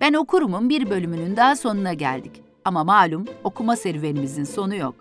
[0.00, 2.42] Ben okurumun bir bölümünün daha sonuna geldik.
[2.64, 4.94] Ama malum okuma serüvenimizin sonu yok.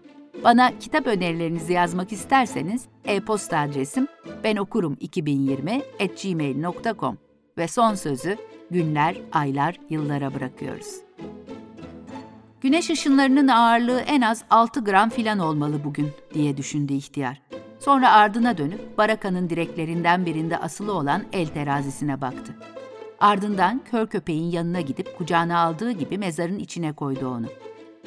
[0.43, 4.07] Bana kitap önerilerinizi yazmak isterseniz e-posta adresim
[4.43, 7.17] benokurum2020@gmail.com
[7.57, 8.37] ve son sözü
[8.71, 10.95] günler, aylar, yıllara bırakıyoruz.
[12.61, 17.41] Güneş ışınlarının ağırlığı en az 6 gram filan olmalı bugün diye düşündü ihtiyar.
[17.85, 22.55] Sonra ardına dönüp barakanın direklerinden birinde asılı olan el terazisine baktı.
[23.19, 27.45] Ardından kör köpeğin yanına gidip kucağına aldığı gibi mezarın içine koydu onu.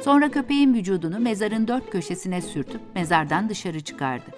[0.00, 4.30] Sonra köpeğin vücudunu mezarın dört köşesine sürtüp mezardan dışarı çıkardı.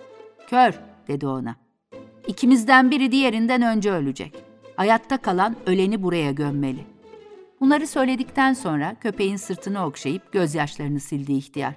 [0.47, 1.57] Kör, dedi ona.
[2.26, 4.34] İkimizden biri diğerinden önce ölecek.
[4.76, 6.86] Hayatta kalan öleni buraya gömmeli.
[7.61, 11.74] Bunları söyledikten sonra köpeğin sırtını okşayıp gözyaşlarını sildi ihtiyar.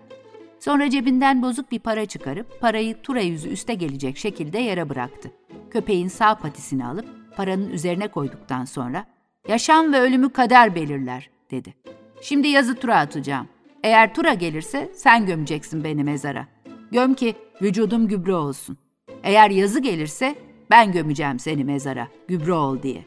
[0.62, 5.32] Sonra cebinden bozuk bir para çıkarıp parayı tura yüzü üste gelecek şekilde yere bıraktı.
[5.72, 7.06] Köpeğin sağ patisini alıp
[7.36, 9.06] paranın üzerine koyduktan sonra
[9.48, 11.74] ''Yaşam ve ölümü kader belirler.'' dedi.
[12.22, 13.48] ''Şimdi yazı tura atacağım.
[13.84, 16.48] Eğer tura gelirse sen gömeceksin beni mezara.
[16.92, 18.78] Göm ki vücudum gübre olsun.
[19.24, 20.36] Eğer yazı gelirse
[20.70, 23.06] ben gömeceğim seni mezara, gübre ol diye.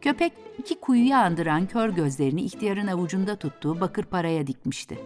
[0.00, 4.98] Köpek iki kuyuya andıran kör gözlerini ihtiyarın avucunda tuttuğu bakır paraya dikmişti.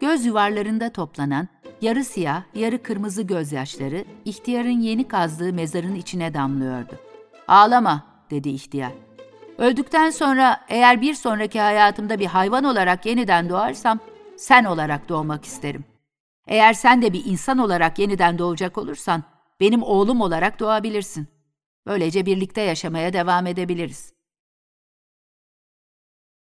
[0.00, 1.48] Göz yuvarlarında toplanan
[1.80, 6.92] yarı siyah, yarı kırmızı gözyaşları ihtiyarın yeni kazdığı mezarın içine damlıyordu.
[7.48, 8.92] Ağlama, dedi ihtiyar.
[9.58, 13.98] Öldükten sonra eğer bir sonraki hayatımda bir hayvan olarak yeniden doğarsam
[14.36, 15.84] sen olarak doğmak isterim.
[16.46, 19.22] Eğer sen de bir insan olarak yeniden doğacak olursan
[19.60, 21.28] benim oğlum olarak doğabilirsin.
[21.86, 24.15] Böylece birlikte yaşamaya devam edebiliriz.